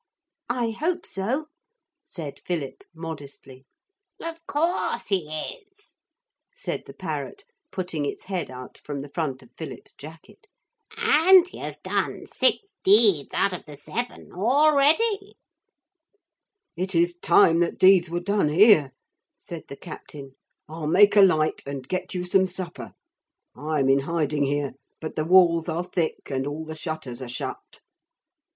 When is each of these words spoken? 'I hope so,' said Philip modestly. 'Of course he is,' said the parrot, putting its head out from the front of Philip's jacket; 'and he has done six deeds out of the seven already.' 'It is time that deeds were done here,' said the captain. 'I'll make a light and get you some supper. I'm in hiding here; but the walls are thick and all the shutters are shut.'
'I 0.49 0.71
hope 0.79 1.05
so,' 1.05 1.45
said 2.05 2.39
Philip 2.43 2.81
modestly. 2.91 3.67
'Of 4.19 4.43
course 4.47 5.09
he 5.09 5.29
is,' 5.31 5.93
said 6.55 6.85
the 6.87 6.93
parrot, 6.95 7.43
putting 7.71 8.07
its 8.07 8.23
head 8.23 8.49
out 8.49 8.79
from 8.79 9.01
the 9.01 9.09
front 9.09 9.43
of 9.43 9.51
Philip's 9.55 9.93
jacket; 9.93 10.47
'and 10.97 11.47
he 11.49 11.59
has 11.59 11.77
done 11.77 12.25
six 12.25 12.73
deeds 12.83 13.31
out 13.35 13.53
of 13.53 13.63
the 13.67 13.77
seven 13.77 14.31
already.' 14.33 15.35
'It 16.75 16.95
is 16.95 17.15
time 17.17 17.59
that 17.59 17.77
deeds 17.77 18.09
were 18.09 18.19
done 18.19 18.49
here,' 18.49 18.93
said 19.37 19.65
the 19.67 19.77
captain. 19.77 20.31
'I'll 20.67 20.87
make 20.87 21.15
a 21.15 21.21
light 21.21 21.61
and 21.67 21.87
get 21.87 22.15
you 22.15 22.25
some 22.25 22.47
supper. 22.47 22.93
I'm 23.55 23.87
in 23.87 23.99
hiding 23.99 24.45
here; 24.45 24.73
but 24.99 25.15
the 25.15 25.25
walls 25.25 25.69
are 25.69 25.83
thick 25.83 26.31
and 26.31 26.47
all 26.47 26.65
the 26.65 26.73
shutters 26.73 27.21
are 27.21 27.29
shut.' 27.29 27.81